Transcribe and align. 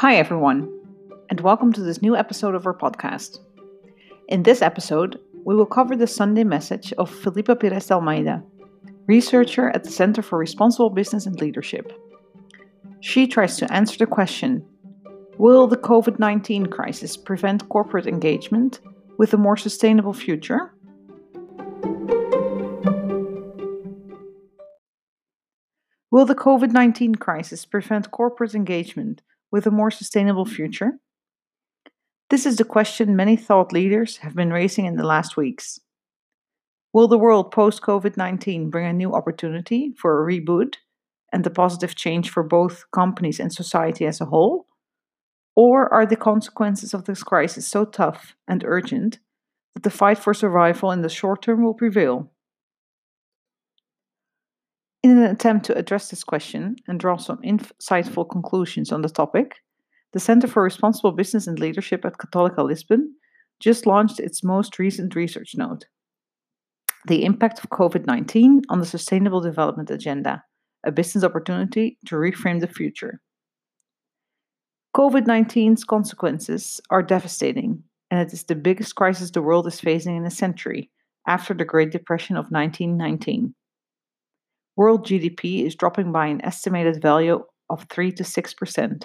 Hi, 0.00 0.16
everyone, 0.16 0.70
and 1.30 1.40
welcome 1.40 1.72
to 1.72 1.80
this 1.80 2.02
new 2.02 2.14
episode 2.14 2.54
of 2.54 2.66
our 2.66 2.76
podcast. 2.76 3.38
In 4.28 4.42
this 4.42 4.60
episode, 4.60 5.18
we 5.46 5.54
will 5.54 5.64
cover 5.64 5.96
the 5.96 6.06
Sunday 6.06 6.44
message 6.44 6.92
of 6.98 7.10
Filipa 7.10 7.58
Pires 7.58 7.86
de 7.86 7.94
Almeida, 7.94 8.42
researcher 9.06 9.70
at 9.70 9.84
the 9.84 9.90
Center 9.90 10.20
for 10.20 10.38
Responsible 10.38 10.90
Business 10.90 11.24
and 11.24 11.40
Leadership. 11.40 11.98
She 13.00 13.26
tries 13.26 13.56
to 13.56 13.72
answer 13.72 13.96
the 13.96 14.06
question 14.06 14.62
Will 15.38 15.66
the 15.66 15.78
COVID 15.78 16.18
19 16.18 16.66
crisis 16.66 17.16
prevent 17.16 17.66
corporate 17.70 18.06
engagement 18.06 18.80
with 19.16 19.32
a 19.32 19.38
more 19.38 19.56
sustainable 19.56 20.12
future? 20.12 20.74
Will 26.10 26.26
the 26.26 26.34
COVID 26.34 26.72
19 26.72 27.14
crisis 27.14 27.64
prevent 27.64 28.10
corporate 28.10 28.54
engagement 28.54 29.22
with 29.56 29.66
a 29.66 29.70
more 29.70 29.90
sustainable 29.90 30.44
future? 30.44 30.98
This 32.28 32.44
is 32.44 32.56
the 32.56 32.64
question 32.64 33.16
many 33.16 33.36
thought 33.36 33.72
leaders 33.72 34.18
have 34.18 34.34
been 34.34 34.52
raising 34.52 34.84
in 34.84 34.96
the 34.96 35.06
last 35.06 35.38
weeks. 35.38 35.80
Will 36.92 37.08
the 37.08 37.16
world 37.16 37.50
post 37.50 37.80
COVID 37.80 38.18
19 38.18 38.68
bring 38.68 38.86
a 38.86 38.92
new 38.92 39.14
opportunity 39.14 39.94
for 39.96 40.12
a 40.12 40.26
reboot 40.30 40.74
and 41.32 41.46
a 41.46 41.50
positive 41.50 41.94
change 41.94 42.28
for 42.28 42.42
both 42.42 42.84
companies 42.92 43.40
and 43.40 43.50
society 43.50 44.04
as 44.04 44.20
a 44.20 44.26
whole? 44.26 44.66
Or 45.54 45.90
are 45.90 46.04
the 46.04 46.16
consequences 46.16 46.92
of 46.92 47.04
this 47.04 47.22
crisis 47.22 47.66
so 47.66 47.86
tough 47.86 48.36
and 48.46 48.62
urgent 48.62 49.20
that 49.72 49.84
the 49.84 49.90
fight 49.90 50.18
for 50.18 50.34
survival 50.34 50.92
in 50.92 51.00
the 51.00 51.08
short 51.08 51.40
term 51.40 51.64
will 51.64 51.72
prevail? 51.72 52.30
In 55.06 55.18
an 55.18 55.30
attempt 55.30 55.64
to 55.66 55.78
address 55.78 56.10
this 56.10 56.24
question 56.24 56.74
and 56.88 56.98
draw 56.98 57.16
some 57.16 57.38
insightful 57.42 58.28
conclusions 58.28 58.90
on 58.90 59.02
the 59.02 59.08
topic, 59.08 59.54
the 60.12 60.18
Center 60.18 60.48
for 60.48 60.64
Responsible 60.64 61.12
Business 61.12 61.46
and 61.46 61.60
Leadership 61.60 62.04
at 62.04 62.18
Católica 62.18 62.66
Lisbon 62.66 63.14
just 63.60 63.86
launched 63.86 64.18
its 64.18 64.42
most 64.42 64.80
recent 64.80 65.14
research 65.14 65.54
note 65.54 65.84
The 67.06 67.24
Impact 67.24 67.60
of 67.62 67.70
COVID 67.70 68.04
19 68.04 68.62
on 68.68 68.80
the 68.80 68.84
Sustainable 68.84 69.40
Development 69.40 69.88
Agenda, 69.92 70.42
a 70.82 70.90
business 70.90 71.22
opportunity 71.22 71.98
to 72.06 72.16
reframe 72.16 72.58
the 72.58 72.66
future. 72.66 73.20
COVID 74.96 75.24
19's 75.24 75.84
consequences 75.84 76.80
are 76.90 77.04
devastating, 77.04 77.80
and 78.10 78.18
it 78.18 78.32
is 78.32 78.42
the 78.42 78.56
biggest 78.56 78.96
crisis 78.96 79.30
the 79.30 79.40
world 79.40 79.68
is 79.68 79.78
facing 79.78 80.16
in 80.16 80.26
a 80.26 80.32
century 80.32 80.90
after 81.28 81.54
the 81.54 81.64
Great 81.64 81.92
Depression 81.92 82.34
of 82.34 82.46
1919 82.46 83.54
world 84.76 85.06
GDP 85.06 85.66
is 85.66 85.74
dropping 85.74 86.12
by 86.12 86.26
an 86.26 86.44
estimated 86.44 87.00
value 87.00 87.42
of 87.70 87.86
3 87.90 88.12
to 88.12 88.22
6%, 88.22 89.04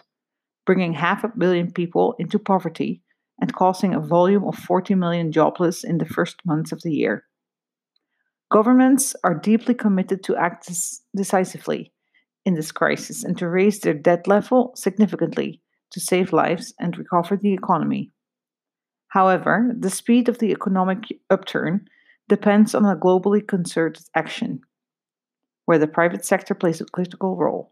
bringing 0.66 0.94
half 0.94 1.24
a 1.24 1.32
billion 1.36 1.72
people 1.72 2.16
into 2.20 2.38
poverty 2.38 3.02
and 3.40 3.54
causing 3.54 3.94
a 3.94 4.00
volume 4.00 4.44
of 4.44 4.56
40 4.56 4.96
million 4.96 5.32
jobless 5.32 5.84
in 5.84 5.98
the 5.98 6.06
first 6.06 6.42
months 6.46 6.72
of 6.72 6.82
the 6.84 6.92
year. 6.92 7.24
Governments 8.52 9.16
are 9.24 9.34
deeply 9.34 9.74
committed 9.74 10.24
to 10.26 10.36
act 10.36 10.70
decisively 11.16 11.94
in 12.46 12.54
this 12.54 12.72
crisis 12.72 13.24
and 13.24 13.38
to 13.38 13.48
raise 13.48 13.80
their 13.80 13.94
debt 13.94 14.28
level 14.28 14.74
significantly 14.76 15.62
to 15.92 16.00
save 16.00 16.34
lives 16.34 16.74
and 16.80 16.98
recover 16.98 17.38
the 17.38 17.54
economy. 17.54 18.12
However, 19.08 19.72
the 19.78 19.90
speed 19.90 20.28
of 20.30 20.40
the 20.40 20.52
economic 20.52 21.04
upturn 21.30 21.88
depends 22.28 22.76
on 22.76 22.86
a 22.86 22.96
globally 22.96 23.46
concerted 23.46 24.04
action 24.16 24.62
where 25.66 25.78
the 25.78 25.88
private 25.88 26.26
sector 26.26 26.54
plays 26.54 26.82
a 26.82 26.86
critical 26.86 27.36
role. 27.36 27.72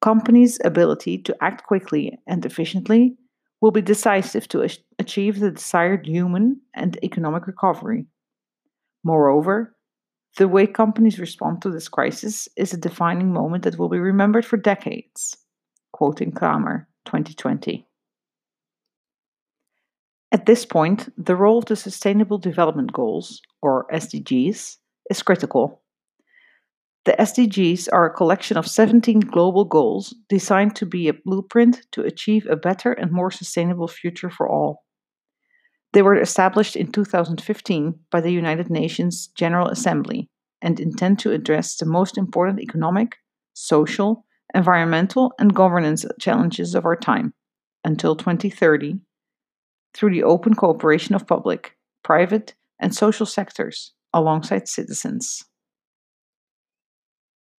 Companies' 0.00 0.58
ability 0.64 1.18
to 1.18 1.36
act 1.42 1.66
quickly 1.66 2.18
and 2.26 2.44
efficiently 2.46 3.16
will 3.60 3.72
be 3.72 3.82
decisive 3.82 4.46
to 4.48 4.66
achieve 4.98 5.40
the 5.40 5.50
desired 5.50 6.06
human 6.06 6.60
and 6.74 6.98
economic 7.02 7.46
recovery. 7.46 8.06
Moreover, 9.02 9.74
the 10.36 10.46
way 10.46 10.66
companies 10.66 11.18
respond 11.18 11.62
to 11.62 11.70
this 11.70 11.88
crisis 11.88 12.48
is 12.56 12.72
a 12.72 12.76
defining 12.76 13.32
moment 13.32 13.64
that 13.64 13.78
will 13.78 13.88
be 13.88 13.98
remembered 13.98 14.44
for 14.44 14.56
decades. 14.56 15.36
Quoting 15.92 16.30
Kramer, 16.30 16.86
2020. 17.06 17.84
At 20.30 20.46
this 20.46 20.64
point, 20.64 21.08
the 21.16 21.34
role 21.34 21.58
of 21.58 21.64
the 21.64 21.74
Sustainable 21.74 22.38
Development 22.38 22.92
Goals, 22.92 23.40
or 23.62 23.86
SDGs, 23.92 24.76
is 25.10 25.22
critical. 25.22 25.82
The 27.04 27.12
SDGs 27.18 27.88
are 27.92 28.06
a 28.06 28.14
collection 28.14 28.56
of 28.56 28.66
17 28.66 29.20
global 29.20 29.64
goals 29.64 30.14
designed 30.28 30.76
to 30.76 30.86
be 30.86 31.08
a 31.08 31.14
blueprint 31.14 31.86
to 31.92 32.02
achieve 32.02 32.46
a 32.46 32.56
better 32.56 32.92
and 32.92 33.10
more 33.10 33.30
sustainable 33.30 33.88
future 33.88 34.30
for 34.30 34.48
all. 34.48 34.84
They 35.92 36.02
were 36.02 36.20
established 36.20 36.76
in 36.76 36.92
2015 36.92 37.98
by 38.10 38.20
the 38.20 38.30
United 38.30 38.68
Nations 38.68 39.28
General 39.36 39.68
Assembly 39.68 40.28
and 40.60 40.78
intend 40.78 41.18
to 41.20 41.32
address 41.32 41.76
the 41.76 41.86
most 41.86 42.18
important 42.18 42.60
economic, 42.60 43.16
social, 43.54 44.26
environmental, 44.54 45.32
and 45.38 45.54
governance 45.54 46.04
challenges 46.20 46.74
of 46.74 46.84
our 46.84 46.96
time 46.96 47.32
until 47.84 48.16
2030 48.16 48.96
through 49.94 50.10
the 50.10 50.24
open 50.24 50.54
cooperation 50.54 51.14
of 51.14 51.26
public, 51.26 51.76
private, 52.02 52.54
and 52.78 52.94
social 52.94 53.26
sectors 53.26 53.92
alongside 54.12 54.68
citizens. 54.68 55.44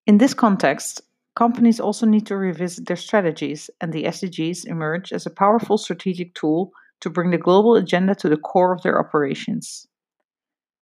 In 0.06 0.18
this 0.18 0.34
context, 0.34 1.02
companies 1.36 1.80
also 1.80 2.06
need 2.06 2.26
to 2.26 2.36
revisit 2.36 2.86
their 2.86 2.96
strategies, 2.96 3.70
and 3.80 3.92
the 3.92 4.04
SDGs 4.04 4.66
emerge 4.66 5.12
as 5.12 5.26
a 5.26 5.30
powerful 5.30 5.78
strategic 5.78 6.34
tool 6.34 6.72
to 7.00 7.10
bring 7.10 7.30
the 7.30 7.38
global 7.38 7.76
agenda 7.76 8.14
to 8.16 8.28
the 8.28 8.36
core 8.36 8.72
of 8.72 8.82
their 8.82 8.98
operations. 8.98 9.86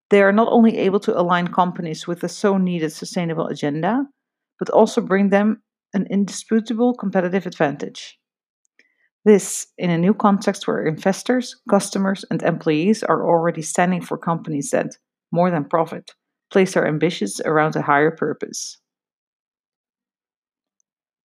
They 0.10 0.22
are 0.22 0.32
not 0.32 0.48
only 0.52 0.78
able 0.78 1.00
to 1.02 1.20
align 1.20 1.50
companies 1.50 2.08
with 2.08 2.22
the 2.22 2.30
so 2.30 2.58
needed 2.58 2.92
sustainable 2.92 3.48
agenda, 3.48 4.06
but 4.58 4.70
also 4.70 5.02
bring 5.02 5.30
them 5.30 5.62
an 5.94 6.08
indisputable 6.10 6.94
competitive 6.94 7.46
advantage. 7.46 8.20
This, 9.26 9.68
in 9.78 9.90
a 9.90 9.98
new 9.98 10.14
context 10.14 10.68
where 10.68 10.86
investors, 10.86 11.56
customers, 11.70 12.24
and 12.32 12.42
employees 12.44 13.04
are 13.04 13.28
already 13.28 13.62
standing 13.62 14.02
for 14.02 14.18
companies 14.18 14.72
that, 14.72 14.96
more 15.32 15.52
than 15.52 15.66
profit, 15.66 16.12
place 16.50 16.74
their 16.74 16.88
ambitions 16.88 17.42
around 17.44 17.76
a 17.76 17.82
higher 17.82 18.12
purpose. 18.12 18.78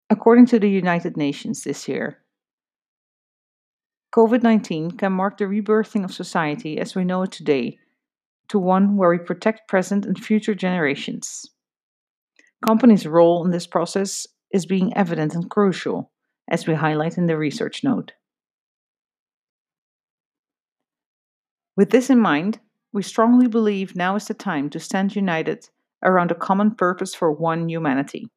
According 0.10 0.46
to 0.48 0.60
the 0.60 0.70
United 0.70 1.18
Nations 1.18 1.64
this 1.64 1.88
year, 1.88 2.20
COVID 4.16 4.42
19 4.42 4.92
can 4.92 5.12
mark 5.12 5.38
the 5.38 5.46
rebirthing 5.46 6.06
of 6.06 6.14
society 6.14 6.80
as 6.80 6.96
we 6.96 7.04
know 7.04 7.24
it 7.24 7.32
today 7.32 7.78
to 8.48 8.58
one 8.58 8.96
where 8.96 9.10
we 9.10 9.18
protect 9.18 9.68
present 9.68 10.06
and 10.06 10.18
future 10.18 10.56
generations. 10.56 11.46
Companies' 12.66 13.06
role 13.06 13.44
in 13.44 13.52
this 13.52 13.68
process 13.68 14.26
is 14.52 14.66
being 14.66 14.96
evident 14.96 15.36
and 15.36 15.50
crucial, 15.50 16.10
as 16.50 16.66
we 16.66 16.74
highlight 16.74 17.18
in 17.18 17.26
the 17.26 17.38
research 17.38 17.84
note. 17.84 18.14
With 21.76 21.90
this 21.90 22.10
in 22.10 22.20
mind, 22.20 22.60
we 22.94 23.04
strongly 23.04 23.48
believe 23.48 23.96
now 23.96 24.16
is 24.16 24.26
the 24.26 24.34
time 24.34 24.70
to 24.70 24.80
stand 24.80 25.18
united 25.18 25.70
around 26.02 26.32
a 26.32 26.36
common 26.36 26.74
purpose 26.74 27.14
for 27.14 27.32
one 27.32 27.70
humanity. 27.70 28.30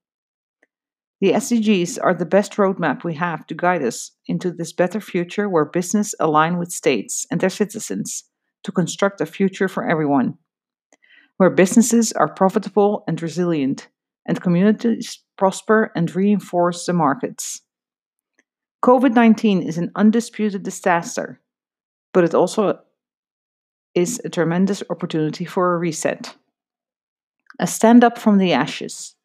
The 1.21 1.33
SDGs 1.33 1.99
are 2.03 2.15
the 2.15 2.25
best 2.25 2.53
roadmap 2.53 3.05
we 3.05 3.15
have 3.15 3.47
to 3.49 3.55
guide 3.55 3.83
us 3.83 4.13
into 4.27 4.51
this 4.51 4.73
better 4.73 5.03
future 5.03 5.51
where 5.51 5.67
business 5.67 6.15
align 6.19 6.57
with 6.57 6.73
states 6.73 7.27
and 7.31 7.41
their 7.41 7.51
citizens 7.51 8.25
to 8.65 8.73
construct 8.73 9.21
a 9.21 9.27
future 9.27 9.69
for 9.69 9.87
everyone, 9.87 10.39
where 11.37 11.51
businesses 11.51 12.13
are 12.13 12.33
profitable 12.33 13.05
and 13.07 13.21
resilient, 13.21 13.89
and 14.27 14.41
communities 14.41 15.23
prosper 15.37 15.93
and 15.95 16.15
reinforce 16.15 16.87
the 16.87 16.95
markets. 16.95 17.61
COVID 18.83 19.13
19 19.13 19.63
is 19.63 19.77
an 19.77 19.91
undisputed 19.95 20.63
disaster, 20.63 21.39
but 22.15 22.25
it 22.25 22.35
also 22.35 22.81
is 23.95 24.23
a 24.25 24.31
tremendous 24.31 24.83
opportunity 24.89 25.45
for 25.45 25.75
a 25.75 25.79
reset. 25.79 26.35
A 27.59 27.67
stand 27.67 28.05
up 28.05 28.17
from 28.17 28.39
the 28.39 28.55
ashes 28.55 29.17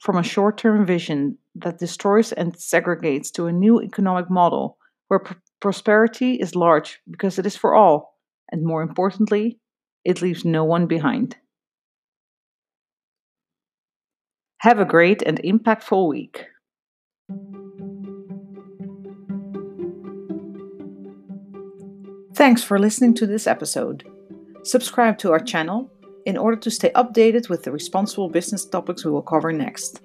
from 0.00 0.16
a 0.16 0.22
short 0.22 0.58
term 0.58 0.84
vision 0.86 1.38
that 1.54 1.78
destroys 1.78 2.32
and 2.32 2.54
segregates 2.54 3.30
to 3.32 3.46
a 3.46 3.52
new 3.52 3.80
economic 3.80 4.30
model 4.30 4.78
where 5.08 5.20
pr- 5.20 5.34
prosperity 5.60 6.34
is 6.34 6.54
large 6.54 7.00
because 7.10 7.38
it 7.38 7.46
is 7.46 7.56
for 7.56 7.74
all, 7.74 8.18
and 8.50 8.64
more 8.64 8.82
importantly, 8.82 9.58
it 10.04 10.22
leaves 10.22 10.44
no 10.44 10.64
one 10.64 10.86
behind. 10.86 11.36
Have 14.58 14.78
a 14.78 14.84
great 14.84 15.22
and 15.22 15.40
impactful 15.42 16.08
week. 16.08 16.46
Thanks 22.34 22.62
for 22.62 22.78
listening 22.78 23.14
to 23.14 23.26
this 23.26 23.46
episode. 23.46 24.04
Subscribe 24.62 25.16
to 25.18 25.32
our 25.32 25.38
channel 25.38 25.90
in 26.26 26.36
order 26.36 26.56
to 26.56 26.70
stay 26.70 26.90
updated 26.90 27.48
with 27.48 27.62
the 27.62 27.72
responsible 27.72 28.28
business 28.28 28.64
topics 28.64 29.04
we 29.04 29.10
will 29.10 29.22
cover 29.22 29.52
next. 29.52 30.00